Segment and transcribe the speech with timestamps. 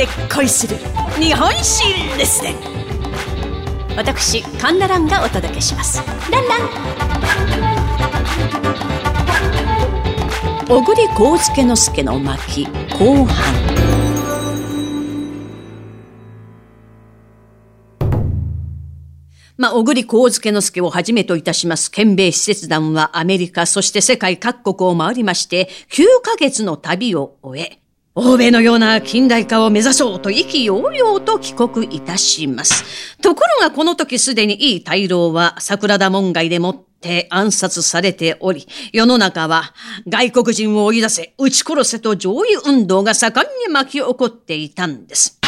[0.00, 0.76] で恋する
[1.20, 1.84] 日本史
[2.16, 2.54] レッスン
[3.98, 6.02] 私カンナランがお届けします。
[6.30, 6.60] ランラン。
[10.66, 12.66] 小栗幸介之助の巻
[12.98, 13.36] 後半。
[19.58, 27.80] まあ、小栗幸介之助をはじめといたします県米使節団はアメリカ、そして世界各国を回りまして、9ヶ月の旅を終え、
[28.16, 33.16] 欧米のような近代化を目指そうと意気揚々と帰国いたします。
[33.22, 39.72] ところがこの時すでにいい大老は桜田門外でもって暗殺されており、世の中は
[40.08, 45.38] 外国人を追い出せ、撃ち殺せと上位運動が盛んに巻き起こっていたんです。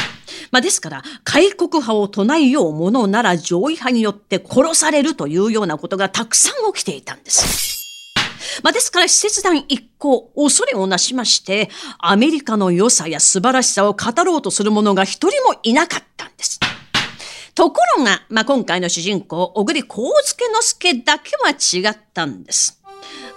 [0.52, 7.81] まあ、ですから、開国派を唱えようものなら上位派によって殺されるというようなことがたくさん起きていたんです。
[8.62, 16.60] まあ、ですから、使節団一行、恐れをなしまして、アメリカの良さや素晴らしさを語ろうとする者が一人もいなかったんです。
[17.54, 22.82] ところが、まあ、今回の主人公、小栗幸介之助だけは違ったんです。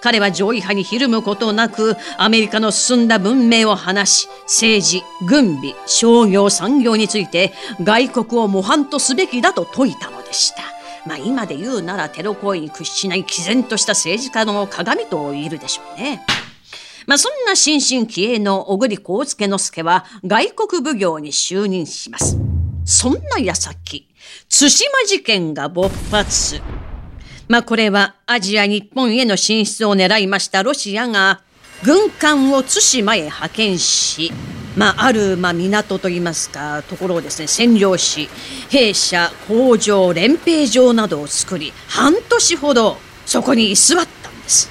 [0.02, 10.75] 彼は上位派にひるむことなく、アメリカの進んだ文明を話し、政治、軍備、商業、産業について外国を模範とすべきだと説いたのでした。
[11.06, 16.26] まあ今で言うならテロ行為に屈しない毅然とした政治家の鏡と言えるでしょうね。
[17.06, 22.38] まあそんな新進気鋭の小栗幸介之助は外国奉行に就任します。
[22.86, 24.08] そんな矢先、
[24.50, 26.62] 対馬事件が勃発。
[27.48, 31.42] まあこれはアジア日本への進出を狙いましたロシアが
[31.84, 34.32] 軍艦を対馬へ派遣し、
[34.76, 38.30] まあ、ある、まあ、港といいますか、ところをですね、占領し、
[38.70, 44.70] 兵舎、工場、連兵場などを作り、半年ほどそこに居座ったんです。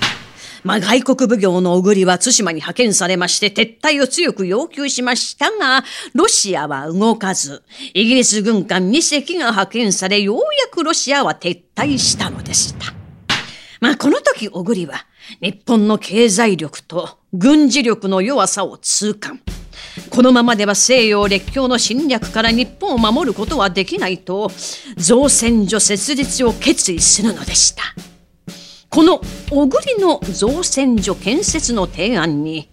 [0.62, 12.94] まあ、外国奉行の小栗は対馬に派遣されまして撤退を強く要求しましたが、ロシアは動かず、イギリス軍艦2隻が派遣され、ようやくロシアは撤退したのでした。
[13.80, 15.06] まあ、この時小栗は、
[15.40, 19.40] 日本の経済力と軍事力の弱さを痛感。
[20.10, 24.50] このままでは西洋列強の侵略から日本を守ることはできないと、
[24.96, 27.82] 造船所設立を決意するのでした。
[28.90, 32.68] この小栗の造船所建設の提案に、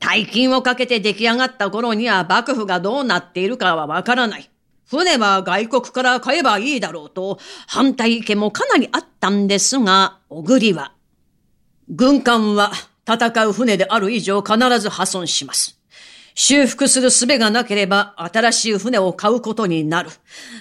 [0.00, 4.50] 大金をかけて出来上がった頃には幕府がどうなっているかはわからない。
[4.90, 10.92] 船は外国から買えばいいだろうと反対意見もかなりあったんですが、小栗は、
[11.88, 12.72] 軍艦は
[13.08, 15.83] 戦う船である以上必ず破損します。
[16.34, 20.10] 修復する術がなければ新しい船を買うことになる。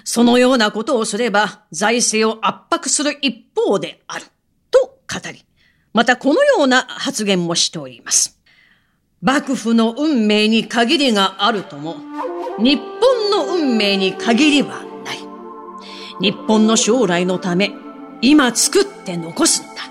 [0.03, 4.25] そのようなことをすれば財政を圧迫する一方である。
[4.69, 5.44] と語り、
[5.94, 8.39] またこのような発言もしております。
[9.22, 11.95] 幕府の運命に限りがあるとも、
[12.59, 15.19] 日本の運命に限りはない。
[16.19, 17.72] 日本の将来のため、
[18.22, 19.81] 今作って残すんだ。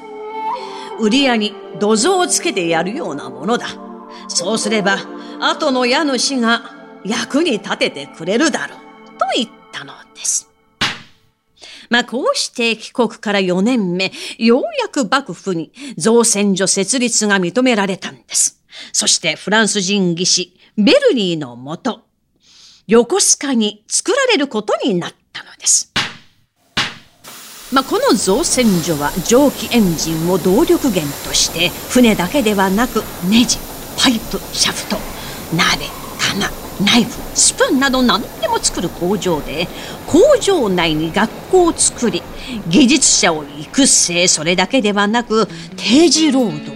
[1.01, 3.69] 売り屋に土蔵をつけてやるようなものだ。
[4.29, 4.99] そうすれば、
[5.45, 6.71] 後の家主が
[7.05, 8.79] 役に立ててくれるだろう、
[9.19, 10.49] と言ったのです。
[11.91, 18.63] まあ、こうして帰国から4年目、ようやく幕府に造船所設立が認められたんです。
[18.93, 22.03] そしてフランス人技師、ベルニーのもと、
[22.87, 25.93] 横須賀に作られることになったのです。
[27.73, 33.59] まあ、この造船所は蒸気エンジンを動力源として船だけではなくネジ、
[33.97, 35.12] パイプ、シャフト、
[35.53, 35.87] 鍋、
[36.19, 36.51] 釜、
[36.85, 39.69] ナイフ、スプーンなど何でも作る工場で、
[40.07, 42.23] 工場内に学校を作り、
[42.69, 45.47] 技術者を育成、それだけではなく、
[45.77, 46.71] 定時労働、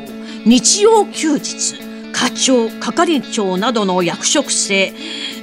[0.45, 4.95] 日曜休日、課長、係長などの役職制、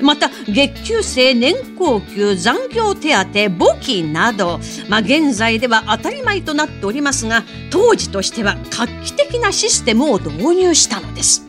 [0.01, 11.45] また月給制、年功給、残業手当、簿記など、まあ、現在では当たり前となっておりますが、当時としては画期的なシステムを導入したのです。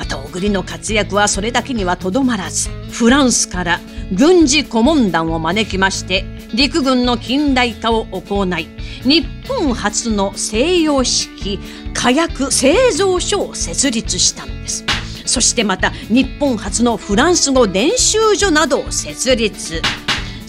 [0.00, 3.80] また小栗の活躍はそれだけにはとどまらずフランスから
[4.16, 6.24] 軍事顧問団を招きまして
[6.54, 8.66] 陸軍の近代化を行い
[9.02, 11.60] 日本初の西洋式
[11.92, 14.86] 火薬製造所を設立したんです。
[15.26, 19.82] そしてまた日本初のフランス語練習所などを設立。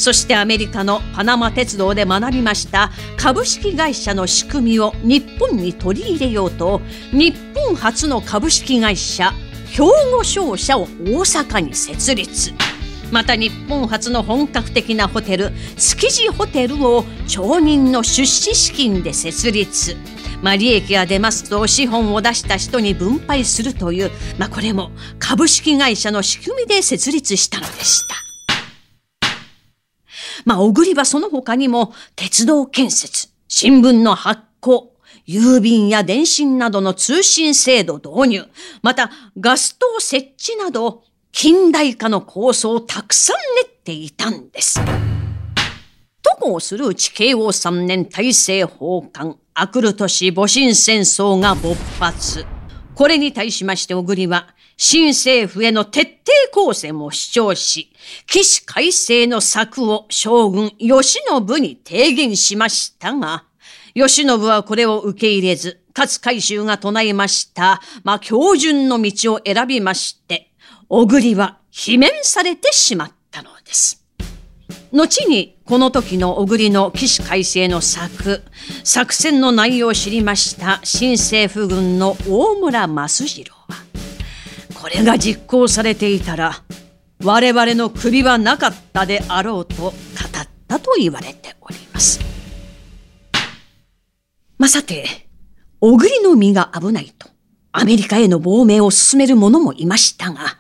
[0.01, 6.81] そしてアメリカのパナマ鉄道で学びました株式会社の仕組みを日本に取り入れようと
[7.12, 9.31] 日本初の株式会社
[9.69, 10.88] 兵庫商社を大
[11.19, 12.51] 阪に設立
[13.12, 19.95] また日本初の本格的なホテル築地ホテルを町人の出資資金で設立
[20.42, 24.09] まあ、利益が出ますと資本を出した人に分配するという、
[24.39, 24.89] まあ、これも
[25.19, 28.30] 株式会社の仕組みで設立したのでした。
[30.45, 34.93] まあ、小栗はその他にも鉄道建設、新聞の発行、
[35.27, 38.45] 郵便や電信などの通信制度導入、
[38.81, 44.79] またガス灯設置など近代化の構想をたくさん練っていたんです。
[46.21, 52.45] ともするうち慶応3年大政奉還、あくる年戊辰戦争が勃発。
[52.95, 54.47] これに対しまして小栗は、
[54.83, 56.11] 新政府への徹底
[56.51, 57.93] 抗戦を主張し、
[58.25, 63.43] 起死改正の策を将軍慶喜に提言しましたが、
[63.93, 70.51] 慶喜はこれを受け入れず、勝海舟が唱えました、まあ、標準の道を選びまして、
[70.89, 74.03] 小栗は罷免されてしまったのです。
[74.91, 78.41] 後にこの時の小栗の起死改正の策、
[78.83, 83.60] 作戦の内容を知りました新政府軍の大村益次郎、
[84.81, 86.63] これが実行されていたら、
[87.23, 89.93] 我々の首はなかったであろうと語っ
[90.67, 92.19] たと言われております。
[94.57, 95.05] まあ、さて、
[95.79, 97.29] 小栗の身が危ないと、
[97.71, 100.57] アメリカへの亡命を進める者もいましたが、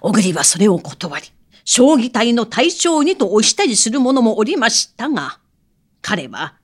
[0.00, 1.26] 小栗はそれを断り、
[1.64, 5.38] 将棋隊の隊長にとおしたりする者もおりましたが、
[6.02, 6.54] 彼は、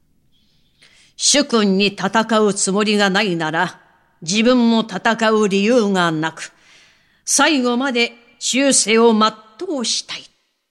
[1.17, 3.81] 主君に戦うつもりがないなら、
[4.21, 6.53] 自分も戦う理由がなく、
[7.35, 10.25] 最後まで忠誠を全うしたい、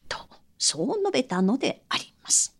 [0.07, 0.19] と、
[0.59, 2.55] そう述べたのであります。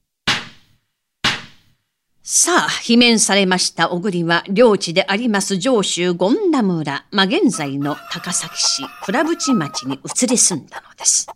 [2.24, 11.28] さあ、罷免されました小栗は、領地であります上州権田村、まあ、現在の高崎市倉淵町に移り住んだのです。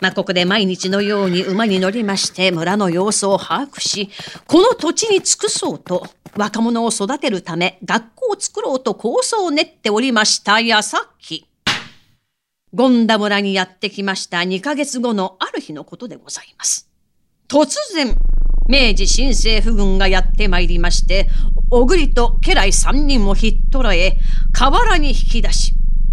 [0.00, 4.10] まあ、ここで毎日のように馬に乗りまして村の様子を把握し、
[4.46, 11.48] この土地に尽くそうと、若者を育てるため学校を作ろうと構想を練っておりました矢先。
[12.76, 16.88] 権田村にやってきました2ヶ月後のある日のことでございます。
[17.48, 18.16] 突然、
[18.66, 21.28] 明治新政府軍がやってまいりまして、
[21.68, 24.16] 小栗と家来三人をひっ捕らえ、
[24.52, 25.72] 河原に引き出し、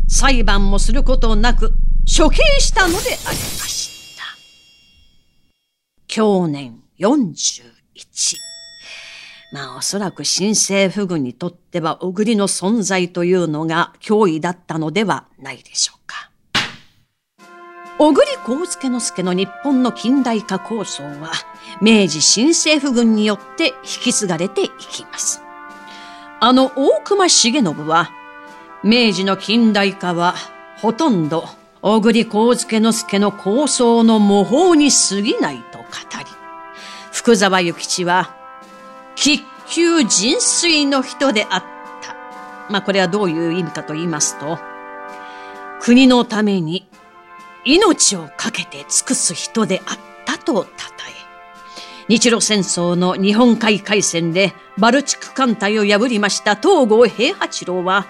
[0.10, 1.72] 裁判もすることなく
[2.06, 4.24] 処刑したのでありました。
[6.08, 8.36] 去年41。
[9.52, 16.29] まあおそらく新政府軍にとっては小栗の存在というのが脅威だったのではないでしょうか。
[18.02, 21.34] 小栗幸介之助の日本の近代化構想は、
[21.82, 25.42] 明治新政府軍によって引き継がれていきます。
[26.40, 28.10] あの大隈重信は、
[28.86, 30.36] 明治の近代化は
[30.78, 31.50] ほとんど
[31.82, 35.86] 小栗幸介之助の構想の模倣に過ぎないと語
[36.20, 36.26] り、
[37.12, 38.34] 福沢諭吉は、
[39.18, 41.64] 喫球純粋の人であっ
[42.02, 42.16] た。
[42.72, 44.58] まあこれはどういう意味かと言いますと、
[45.82, 46.88] 国のために
[47.66, 50.70] 命を懸けて尽くす人であったと称え、
[52.08, 58.08] 日露戦争の日本海海戦でバルチク艦隊を破りました東郷平八郎は、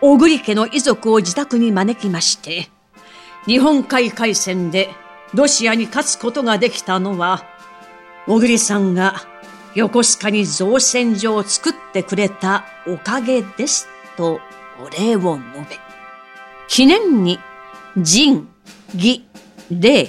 [0.00, 2.68] 小栗家の遺族を自宅に招きまして、
[3.46, 4.90] 日本海海戦で
[5.34, 7.44] ロシアに勝つことができたのは、
[8.26, 9.22] 小栗さんが
[9.74, 13.86] 横須賀に造船所を作ってくれたおかげです
[14.16, 14.40] と
[14.80, 15.78] お礼を述べ、
[16.68, 17.38] 記念に
[17.96, 18.48] 仁、
[18.96, 19.24] 義、
[19.70, 20.08] 礼、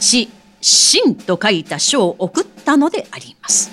[0.00, 0.28] 知、
[0.60, 3.70] 信と書いた書を送ったのであります。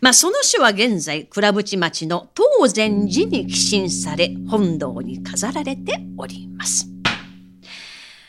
[0.00, 6.88] まあ、その書は現在、倉淵町の東禅寺に寄進され、本堂に飾られております。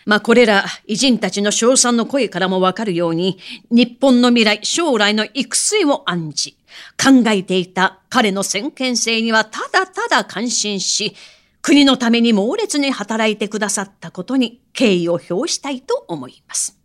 [0.05, 3.37] まあ、これら偉人たちの称賛の声からもわかるように、
[3.69, 6.57] 日本の未来、将来の育成を案じ、
[6.97, 11.15] 考えていた彼の先見性にはただただ感心し、
[11.61, 16.77] 国のために猛烈に働いてくださったことに敬意を表したいと思います。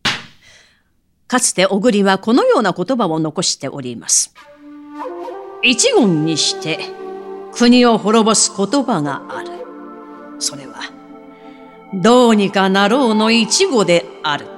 [1.27, 4.35] かつて小栗はこのような言葉を残しております。
[5.63, 6.79] 一言にして
[7.53, 9.51] 国を滅ぼす言葉がある。
[10.39, 10.81] それは、
[11.95, 14.54] どうにかなろうの一語である。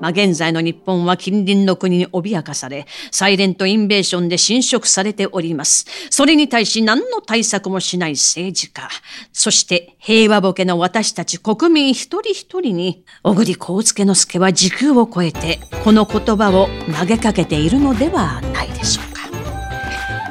[0.00, 5.86] まあ、現在の日本は近隣の国に脅かされ、サイレントインベーションで侵食されております。
[6.10, 8.88] それに対し何の対策もしない政治家、
[9.32, 19.18] そして平和ボケの私たち国民一人一人に、小栗幸介之助は時空を超えて、この言葉を投げかけているのではないでしょうか。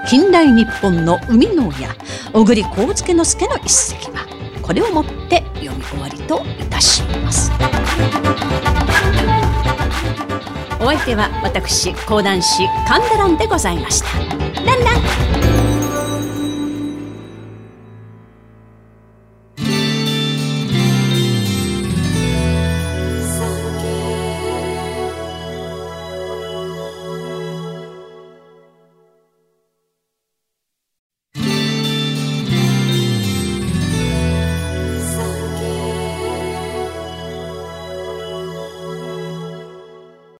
[0.08, 1.96] 近代日本の生みの親、
[2.34, 4.27] 小栗幸介之助の一席は、
[4.68, 7.50] これをもって読み終わりといたします。
[10.82, 14.08] お相手は私講談師神田蘭でございました。
[14.66, 15.67] ランラン